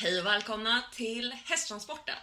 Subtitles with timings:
[0.00, 2.16] Hej och välkomna till Hästtransporten.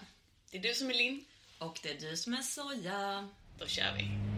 [0.51, 1.25] Det är du som är Linn.
[1.59, 3.29] Och det är du som är Soja.
[3.59, 4.34] Då kör vi.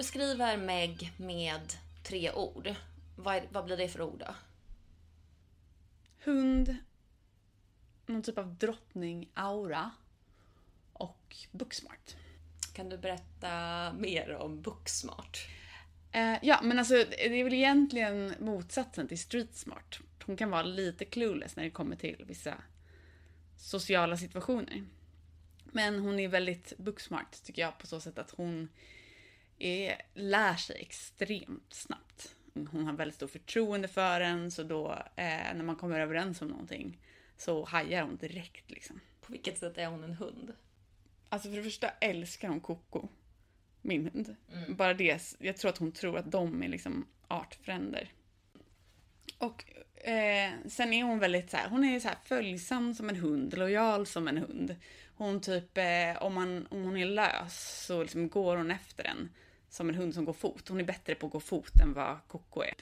[0.00, 1.72] Beskriver Meg med
[2.02, 2.74] tre ord,
[3.16, 4.34] vad, är, vad blir det för ord då?
[6.24, 6.76] Hund,
[8.06, 9.90] någon typ av drottning-aura
[10.92, 12.16] och booksmart.
[12.72, 13.52] Kan du berätta
[13.92, 15.48] mer om Booksmart?
[16.12, 19.98] Eh, ja, men alltså det är väl egentligen motsatsen till street smart.
[20.26, 22.54] Hon kan vara lite clueless när det kommer till vissa
[23.56, 24.84] sociala situationer.
[25.64, 28.68] Men hon är väldigt booksmart tycker jag på så sätt att hon
[29.60, 32.34] är, lär sig extremt snabbt.
[32.54, 36.48] Hon har väldigt stort förtroende för en så då eh, när man kommer överens om
[36.48, 36.98] någonting
[37.36, 39.00] så hajar hon direkt liksom.
[39.20, 40.52] På vilket sätt är hon en hund?
[41.28, 43.08] Alltså för det första älskar hon Coco.
[43.82, 44.36] Min hund.
[44.68, 48.12] Bara det, jag tror att hon tror att de är liksom artfränder.
[49.38, 49.64] Och
[50.04, 53.58] eh, sen är hon väldigt så här, hon är så här följsam som en hund,
[53.58, 54.76] lojal som en hund.
[55.14, 59.30] Hon typ, eh, om, man, om hon är lös så liksom går hon efter en
[59.70, 60.68] som en hund som går fot.
[60.68, 62.74] Hon är bättre på att gå fot än vad Coco är.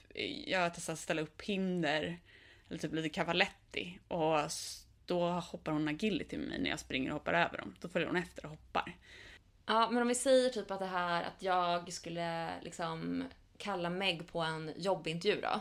[0.51, 2.19] Jag har testat att ställa upp hinder,
[2.69, 3.99] eller typ lite cavaletti.
[4.09, 4.39] Och
[5.07, 7.75] då hoppar hon agility med mig när jag springer och hoppar över dem.
[7.81, 8.97] Då följer hon efter och hoppar.
[9.67, 13.25] Ja, men om vi säger typ att det här att jag skulle liksom
[13.59, 15.61] kalla Meg på en jobbintervju då.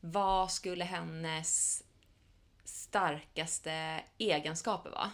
[0.00, 1.82] Vad skulle hennes
[2.64, 5.10] starkaste egenskaper vara?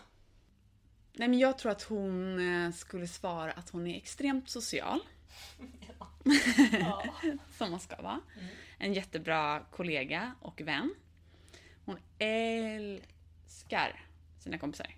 [1.12, 5.00] Nej men jag tror att hon eh, skulle svara att hon är extremt social.
[7.58, 8.20] Som man ska vara.
[8.78, 10.94] En jättebra kollega och vän.
[11.84, 14.04] Hon älskar
[14.38, 14.94] sina kompisar.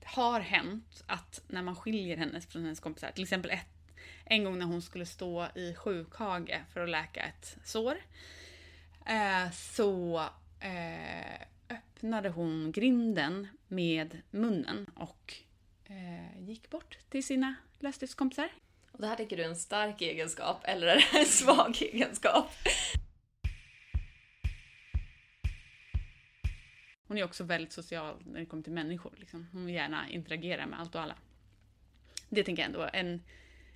[0.00, 3.66] Det har hänt att när man skiljer henne från hennes kompisar, till exempel ett,
[4.24, 7.96] en gång när hon skulle stå i sjukhage för att läka ett sår.
[9.06, 10.18] Eh, så
[10.60, 15.34] eh, öppnade hon grinden med munnen och
[15.84, 18.48] eh, gick bort till sina lösdriftskompisar.
[18.98, 22.50] Och det här tycker du är en stark egenskap eller är det en svag egenskap?
[27.08, 29.14] Hon är också väldigt social när det kommer till människor.
[29.16, 29.48] Liksom.
[29.52, 31.14] Hon vill gärna interagera med allt och alla.
[32.28, 33.22] Det tänker jag ändå är en,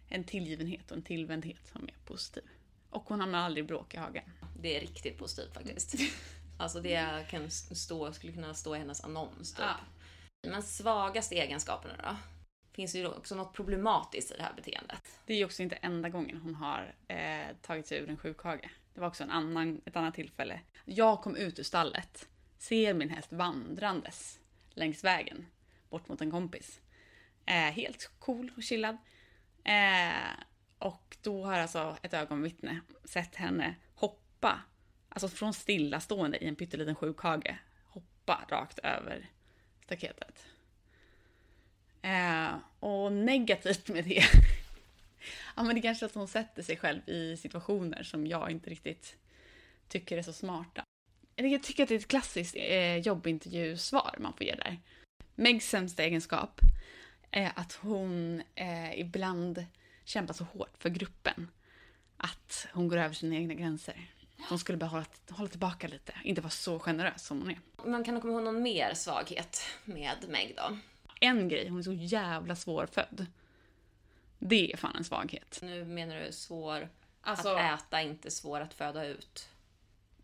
[0.09, 2.45] en tillgivenhet och en tillvändhet som är positiv.
[2.91, 4.25] Och hon hamnar aldrig i bråk i hagen.
[4.61, 5.95] Det är riktigt positivt faktiskt.
[6.59, 9.65] Alltså det kan stå, skulle kunna stå i hennes annons typ.
[9.65, 10.49] Ja.
[10.49, 12.17] Men svagaste egenskaperna då?
[12.73, 15.19] Finns det ju också något problematiskt i det här beteendet?
[15.27, 18.71] Det är ju också inte enda gången hon har eh, tagit sig ur en sjukhage.
[18.95, 20.61] Det var också en annan, ett annat tillfälle.
[20.85, 22.29] Jag kom ut ur stallet,
[22.59, 24.41] ser min häst vandrandes
[24.71, 25.47] längs vägen
[25.91, 26.81] bort mot en kompis.
[27.47, 28.97] Eh, helt cool och chillad.
[29.65, 30.33] Eh,
[30.79, 34.61] och då har alltså ett ögonvittne sett henne hoppa,
[35.09, 39.31] alltså från stillastående i en pytteliten sjukhage, hoppa rakt över
[39.85, 40.47] staketet.
[42.03, 44.25] Eh, och negativt med det
[45.57, 48.71] Ja men det kanske är att hon sätter sig själv i situationer som jag inte
[48.71, 49.17] riktigt
[49.89, 50.85] tycker är så smarta.
[51.35, 54.79] Jag tycker att det är ett klassiskt eh, jobbintervjusvar man får ge där.
[55.35, 56.61] Megs sämsta egenskap
[57.31, 59.65] är att hon eh, ibland
[60.05, 61.49] kämpar så hårt för gruppen
[62.17, 64.11] att hon går över sina egna gränser.
[64.49, 67.61] Hon skulle bara hålla, hålla tillbaka lite, inte vara så generös som hon är.
[67.85, 70.79] Man kan komma ihåg någon mer svaghet med Meg då?
[71.25, 73.27] En grej, hon är så jävla svårfödd.
[74.39, 75.59] Det är fan en svaghet.
[75.63, 76.89] Nu menar du svår
[77.21, 79.49] Alltså- att äta, inte svår att föda ut.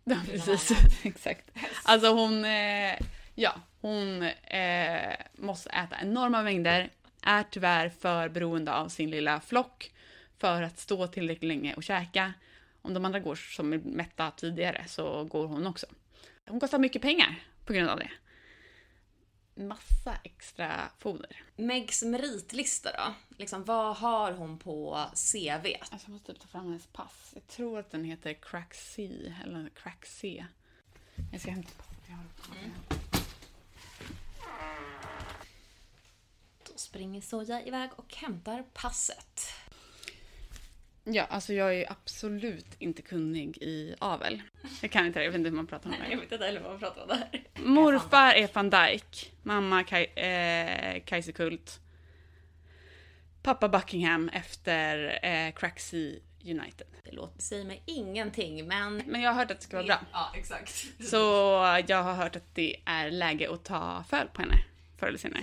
[0.05, 0.71] Ja, precis.
[1.03, 1.51] Exakt.
[1.85, 2.99] Alltså hon, eh,
[3.35, 6.91] ja, hon eh, måste äta enorma mängder,
[7.23, 9.93] är tyvärr för beroende av sin lilla flock
[10.39, 12.33] för att stå tillräckligt länge och käka.
[12.83, 15.87] Om de andra går som är mätta tidigare så går hon också.
[16.49, 18.11] Hon kostar mycket pengar på grund av det.
[19.59, 21.43] Massa extra foder.
[21.57, 23.15] Megs meritlista då?
[23.37, 25.67] Liksom, vad har hon på CV?
[25.81, 27.31] Alltså jag måste typ ta fram hennes pass.
[27.35, 30.47] Jag tror att den heter Crack C, eller Crack C.
[31.33, 31.99] Jag ska hämta passet.
[32.09, 32.71] Jag har på mig.
[36.67, 39.49] Då springer Soja iväg och hämtar passet.
[41.05, 44.43] Ja, alltså jag är absolut inte kunnig i avel.
[44.81, 46.17] Jag kan inte det, jag vet inte hur man pratar om Jag det.
[46.17, 47.29] vet inte heller vad man pratar om där.
[47.55, 51.81] Morfar är van Dijk, mamma Kaj, eh, Kaiserkult.
[53.43, 56.13] Pappa Buckingham efter eh, Cracksea
[56.45, 56.87] United.
[57.05, 59.03] Det låter, säger mig ingenting, men...
[59.07, 60.01] Men jag har hört att det ska vara bra.
[60.13, 60.87] Ja, exakt.
[61.01, 61.17] Så
[61.87, 64.55] jag har hört att det är läge att ta föl på henne
[64.97, 65.43] förr eller senare.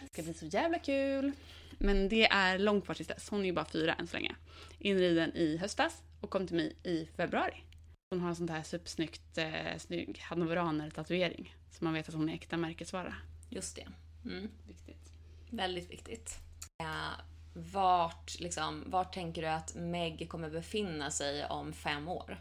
[0.00, 1.32] Det ska bli så jävla kul.
[1.78, 3.28] Men det är långt kvar tills dess.
[3.30, 4.34] Hon är ju bara fyra än så länge.
[4.78, 7.64] Inriden i höstas och kom till mig i februari.
[8.10, 11.54] Hon har en sån där supersnyggt, eh, snygg hannoveraner-tatuering.
[11.70, 13.14] Så man vet att hon är äkta märkesvara.
[13.48, 13.88] Just det.
[14.24, 14.50] Mm.
[14.66, 15.12] Viktigt.
[15.50, 16.38] Väldigt viktigt.
[16.82, 17.20] Eh,
[17.54, 22.38] vart, liksom, vart tänker du att Meg kommer befinna sig om fem år?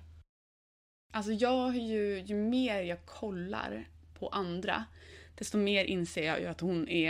[1.14, 4.86] Alltså jag ju, ju mer jag kollar på andra,
[5.36, 7.10] desto mer inser jag ju att hon är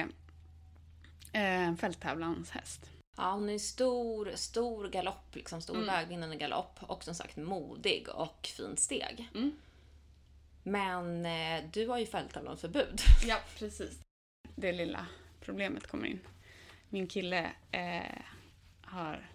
[1.34, 2.92] eh, en fälttävlanshäst.
[3.20, 5.88] Ja, hon är stor, stor galopp, liksom stor Mm.
[5.88, 9.30] vägvinnande galopp och som sagt modig och fint steg.
[9.36, 9.52] Mm.
[10.64, 13.02] Men eh, du har ju fälttävlansförbud.
[13.28, 14.00] Ja, precis.
[14.56, 15.06] Det lilla
[15.42, 16.20] problemet kommer in.
[16.90, 18.22] Min kille eh,
[18.82, 19.30] har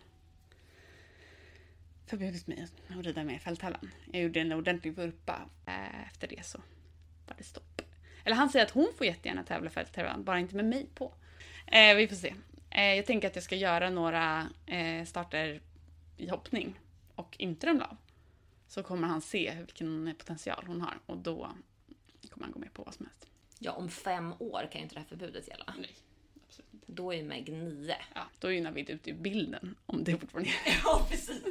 [2.07, 3.91] förbjudit mig att rida med i fälttävlan.
[4.13, 5.41] Jag gjorde en ordentlig vurpa.
[5.67, 6.59] Eh, efter det så
[7.29, 7.83] var det stopp.
[8.25, 11.13] Eller han säger att hon får jättegärna tävla i fälttävlan, bara inte med mig på.
[11.67, 12.35] Eh, vi får se.
[12.75, 15.61] Eh, jag tänker att jag ska göra några eh, starter
[16.17, 16.81] i hoppning
[17.15, 17.97] och inte ramla av.
[18.69, 21.51] Så kommer han se vilken potential hon har och då
[22.31, 23.27] kommer han gå med på vad som helst.
[23.59, 25.75] Ja, om fem år kan ju inte det här förbudet gälla.
[25.79, 25.91] Nej,
[26.47, 26.87] absolut inte.
[26.93, 27.97] Då är Meg nio.
[28.15, 30.81] Ja, då är ju Navid ute i bilden om det fortfarande är.
[30.85, 31.43] Ja, precis.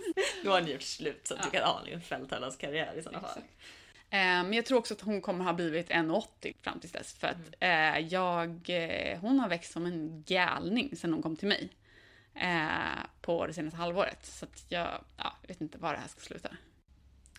[0.44, 1.46] Då har ni gjort slut så att Ja.
[1.46, 3.30] du kan ha en fälttävlanskarriär i sådana fall.
[3.38, 3.54] Exakt.
[4.14, 7.14] Eh, Men jag tror också att hon kommer ha blivit 1,80 fram tills dess.
[7.14, 11.48] För att eh, jag, eh, hon har växt som en galning sen hon kom till
[11.48, 11.70] mig.
[13.22, 14.26] På det senaste halvåret.
[14.26, 16.50] Så att jag, ja, vet inte var det här ska sluta.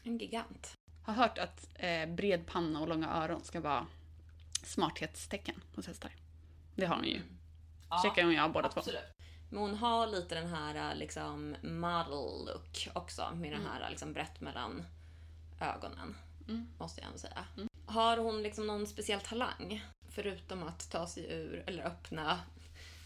[0.03, 0.73] En gigant.
[1.05, 1.69] Har hört att
[2.09, 3.87] bred panna och långa öron ska vara
[4.63, 6.11] smarthetstecken hos hästar.
[6.75, 7.21] Det har hon ju.
[8.03, 8.81] Checkar hon jag båda två.
[8.81, 9.13] Absolut.
[9.51, 14.41] Men hon har lite den här liksom model look också med den här liksom brett
[14.41, 14.85] mellan
[15.61, 16.17] ögonen.
[16.49, 16.67] Mm.
[16.79, 17.45] Måste jag ändå säga.
[17.87, 19.85] Har hon liksom någon speciell talang?
[20.09, 22.41] Förutom att ta sig ur, eller öppna,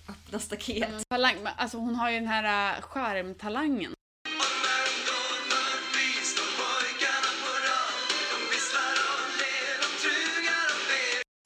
[0.09, 1.09] öppna staket.
[1.09, 3.93] Talang, men alltså hon har ju den här äh, skärmtalangen.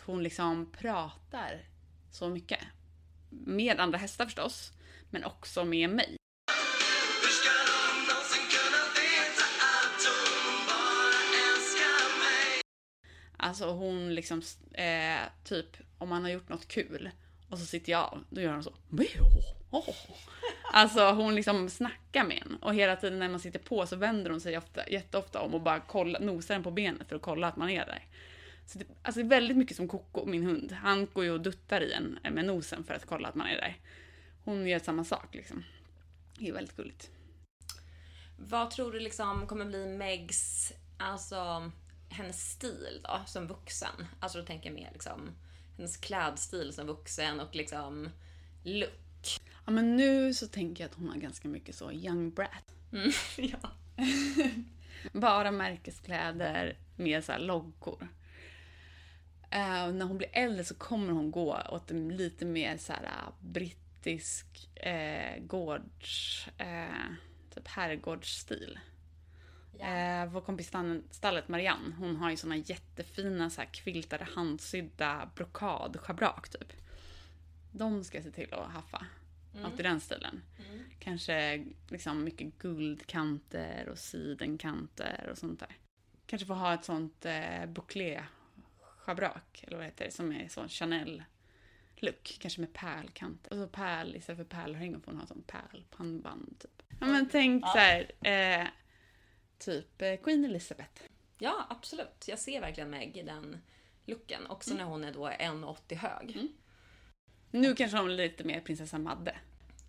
[0.04, 1.60] Hon liksom pratar
[2.10, 2.60] så mycket.
[3.30, 4.72] Med andra hästar förstås,
[5.10, 6.16] men också med mig.
[13.42, 14.42] Alltså hon liksom,
[14.72, 17.10] eh, typ om man har gjort något kul
[17.48, 18.74] och så sitter jag av, då gör hon så.
[20.72, 24.30] Alltså hon liksom snackar med en och hela tiden när man sitter på så vänder
[24.30, 27.48] hon sig ofta, jätteofta om och bara kolla, nosar den på benet för att kolla
[27.48, 28.06] att man är där.
[28.66, 30.72] Så det, alltså det är väldigt mycket som Coco, min hund.
[30.72, 33.56] Han går ju och duttar i en med nosen för att kolla att man är
[33.56, 33.76] där.
[34.44, 35.64] Hon gör samma sak liksom.
[36.38, 37.10] Det är väldigt gulligt.
[38.38, 41.70] Vad tror du liksom kommer bli Megs, alltså
[42.12, 44.06] hennes stil då som vuxen?
[44.20, 45.30] Alltså då tänker jag mer liksom
[45.76, 48.10] hennes klädstil som vuxen och liksom
[48.62, 49.40] look.
[49.64, 52.74] Ja men nu så tänker jag att hon har ganska mycket så young brat.
[52.92, 53.70] Mm, ja.
[55.12, 58.08] Bara märkeskläder med så här loggor.
[59.50, 63.02] Eh, när hon blir äldre så kommer hon gå åt en lite mer så här
[63.02, 66.48] uh, brittisk eh, gårds...
[66.58, 67.12] Eh,
[67.54, 68.78] typ herrgårdsstil.
[69.78, 70.72] Eh, vår kompis
[71.10, 76.72] stallet Marianne, hon har ju såna jättefina så här kviltade handsydda brokadschabrak typ.
[77.72, 79.06] De ska jag se till att haffa.
[79.54, 80.42] Något i den stilen.
[80.98, 85.76] Kanske liksom mycket guldkanter och sidenkanter och sånt där.
[86.26, 92.36] Kanske få ha ett sånt eh, bouclé-schabrak, eller vad heter det, som är sån Chanel-look.
[92.40, 93.52] Kanske med pärlkanter.
[93.52, 96.82] Och så pärl, istället för pärlhängen får hon ha sån pärlpannband typ.
[97.00, 98.66] Ja men tänk så här, eh,
[99.64, 101.02] typ eh, Queen Elizabeth.
[101.38, 102.24] ja, absolut.
[102.26, 103.62] Jag ser verkligen Meg i den
[104.06, 104.46] looken.
[104.46, 106.48] Också när hon är då 1,80 hög.
[107.50, 109.36] Nu kanske hon är lite mer prinsessa Madde.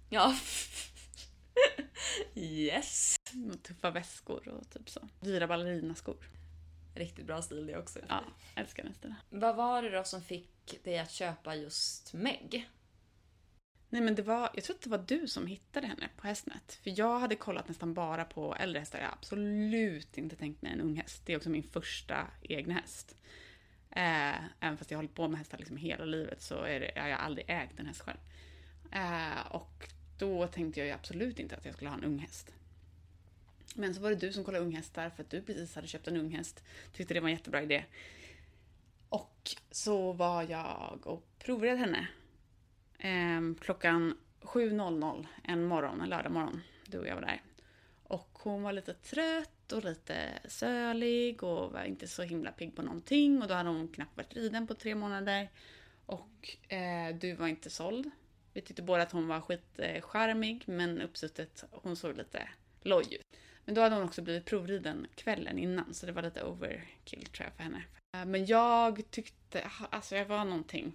[0.10, 0.36] Ja.
[2.36, 3.16] yes.
[3.54, 5.00] Och tuffa väskor och typ så.
[5.20, 6.18] Dyra ballerinaskor.
[6.96, 8.00] Riktigt bra stil det också.
[8.10, 8.24] Ja,
[8.56, 9.16] älskar den stilen.
[9.30, 12.70] Vad var det då som fick dig att köpa just Meg?
[13.94, 16.80] Nej men det var, jag tror att det var du som hittade henne på Hästnet.
[16.84, 19.00] För jag hade kollat nästan bara på äldre hästar.
[19.00, 21.22] Jag har absolut inte tänkt mig en ung häst.
[21.26, 23.18] Det är också min första egna häst.
[23.90, 26.92] Eh, även fast jag har hållit på med hästar liksom hela livet så är det,
[26.96, 28.18] jag har aldrig ägt en häst själv.
[28.92, 32.54] Eh, och då tänkte jag ju absolut inte att jag skulle ha en ung häst.
[33.76, 36.18] Men så var det du som kollade unghästar för att du precis hade köpt en
[36.18, 36.64] ung häst.
[36.94, 37.86] Tyckte det var en jättebra idé.
[39.10, 42.08] Och så var jag och provred henne
[43.04, 46.62] eh, klockan 7.00 en morgon, en lördag morgon.
[46.86, 47.42] Du och jag var där.
[48.04, 52.82] Och hon var lite trött och lite sölig och var inte så himla pigg på
[52.82, 53.42] någonting.
[53.42, 55.50] Och då hade hon knappt varit riden på tre månader.
[56.06, 58.12] Och eh, du var inte såld.
[58.54, 62.50] Vi tyckte båda att hon var skitcharmig men uppsuttet, hon såg lite
[62.82, 63.38] loj ut.
[63.66, 67.46] Men då hade hon också blivit provriden kvällen innan så det var lite overkill tror
[67.46, 67.84] jag för henne.
[68.16, 70.94] Eh, men jag tyckte, alltså jag var någonting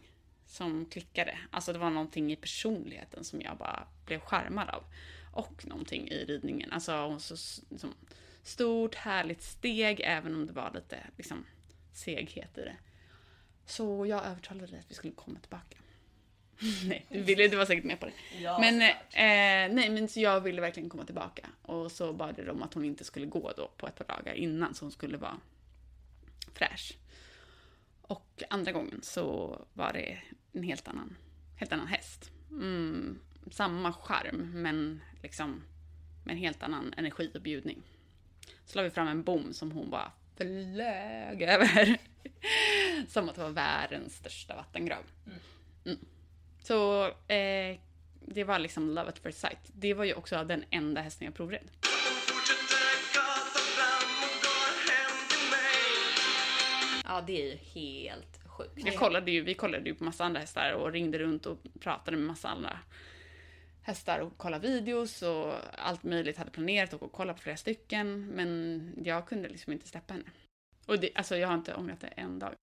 [0.49, 1.39] som klickade.
[1.51, 4.85] Alltså det var någonting i personligheten som jag bara blev charmad av.
[5.33, 6.73] Och någonting i ridningen.
[6.73, 7.37] Alltså hon så
[7.71, 7.95] liksom,
[8.43, 11.45] stort, härligt steg även om det var lite liksom,
[11.93, 12.77] seghet i det.
[13.67, 15.79] Så jag övertalade dig att vi skulle komma tillbaka.
[16.85, 18.43] nej, du, ville, du var säkert med på det.
[18.43, 21.47] Ja, men, eh, nej, men så jag ville verkligen komma tillbaka.
[21.63, 24.35] Och så bad jag om att hon inte skulle gå då på ett par dagar
[24.35, 25.41] innan så hon skulle vara
[26.55, 26.97] fräsch.
[28.09, 30.19] Och andra gången så var det
[30.53, 31.17] en helt annan,
[31.57, 32.31] helt annan häst.
[32.51, 33.19] Mm,
[33.51, 35.63] samma charm men liksom
[36.25, 37.83] med en helt annan energi och bjudning.
[38.65, 41.99] Så la vi fram en bom som hon bara flög över.
[43.09, 45.05] som att det var världens största vattengrav.
[45.27, 45.39] Mm.
[45.85, 45.99] mm.
[46.63, 47.79] Så eh,
[48.21, 49.71] det var liksom love at first sight.
[49.73, 51.71] Det var ju också den enda hästen jag provred.
[57.09, 58.73] Ja, det är ju helt sjukt.
[58.77, 62.17] Jag kollade ju, vi kollade ju på massa andra hästar och ringde runt och pratade
[62.17, 62.79] med massa andra
[63.83, 68.27] hästar och kollade videos och allt möjligt hade planerat och kolla på flera stycken.
[68.27, 70.27] Men jag kunde liksom inte släppa henne.
[70.87, 72.55] Och det, alltså jag har inte ångrat det en dag.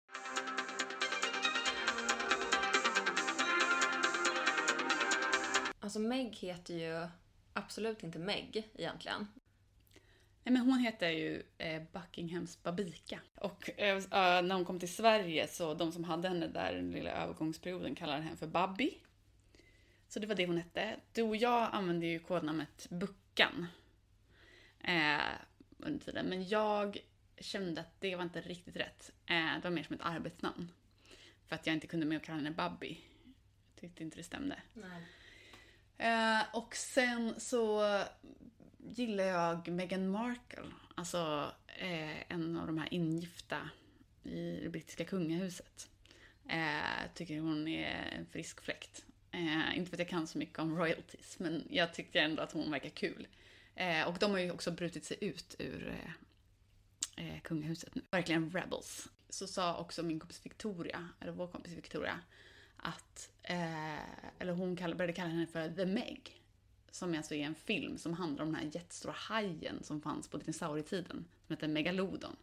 [5.80, 7.08] Alltså Meg heter ju
[7.54, 9.28] absolut inte Meg egentligen.
[10.46, 13.20] Nej, men hon heter ju eh, Buckinghams Babika.
[13.36, 17.12] Och eh, när hon kom till Sverige så de som hade henne där den lilla
[17.12, 18.98] övergångsperioden kallade henne för Babby.
[20.08, 21.00] Så det var det hon hette.
[21.14, 23.68] Du och jag använde ju kodnamnet Buckan
[24.84, 25.18] eh,
[25.78, 26.26] under tiden.
[26.26, 26.98] Men jag
[27.38, 29.12] kände att det var inte riktigt rätt.
[29.26, 30.72] Eh, det var mer som ett arbetsnamn.
[31.46, 32.98] För att jag inte kunde med att kalla henne Babby.
[33.74, 34.62] Jag tyckte inte det stämde.
[35.98, 37.82] Eh, och sen så
[38.98, 40.72] gillar jag Meghan Markle.
[40.96, 43.70] Alltså eh, en av de här ingifta
[44.24, 45.90] i det brittiska kungahuset.
[46.50, 49.06] Eh, tycker hon är en frisk fläkt.
[49.32, 52.52] Eh, inte för att jag kan så mycket om royalties, men jag tyckte ändå att
[52.52, 53.28] hon verkar kul.
[53.76, 58.02] Eh, och de har ju också brutit sig ut ur eh, eh kungahuset nu.
[58.12, 59.10] Verkligen rebels.
[59.30, 62.20] Så sa också min kompis Victoria, eller vår kompis Victoria,
[62.78, 66.45] att, eh, eller hon kall, började kalla henne för The Meg.
[66.96, 70.38] Som alltså är en film som handlar om den här jättestora hajen som fanns på
[70.38, 71.26] dinosaurietiden.
[71.48, 72.36] Som heter Megalodon.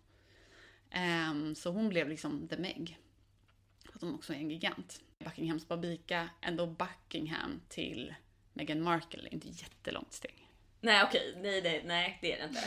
[1.30, 2.99] Um, så hon blev liksom The Meg.
[3.85, 5.00] För att hon också är en gigant.
[5.18, 8.14] Buckinghams Babika, ändå Buckingham till
[8.52, 10.49] Meghan Markle är inte jättelångt steg.
[10.80, 12.61] Nej okej, nej, nej, nej det är det inte.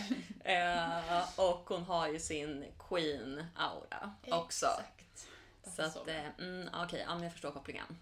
[1.09, 4.65] uh, och hon har ju sin Queen-aura också.
[4.65, 5.27] Exakt.
[5.75, 7.97] Så att, uh, mm, okej, okay, ja, jag förstår kopplingen.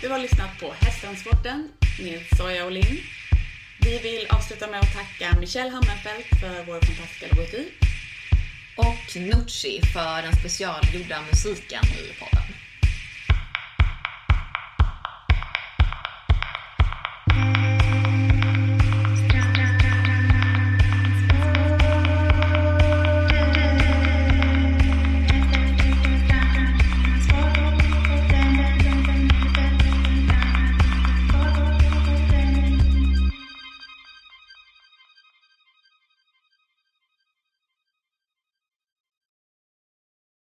[0.00, 2.98] Du har lyssnat på Hästtransporten med Soja och Linn.
[3.80, 7.72] Vi vill avsluta med att tacka Michelle Hammenfeldt för vår fantastiska logotyp.
[8.76, 12.59] Och Nucci för den specialgjorda musiken i podden.